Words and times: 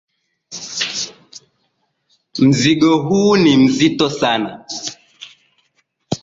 Mzigo 2.39 2.97
huu 2.97 3.35
ni 3.37 3.57
mzito 3.57 4.09
sana. 4.09 4.65